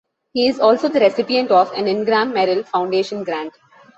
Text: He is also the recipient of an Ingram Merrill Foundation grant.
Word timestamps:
He 0.33 0.47
is 0.47 0.59
also 0.59 0.89
the 0.89 0.99
recipient 0.99 1.51
of 1.51 1.71
an 1.73 1.87
Ingram 1.87 2.33
Merrill 2.33 2.63
Foundation 2.63 3.23
grant. 3.23 3.53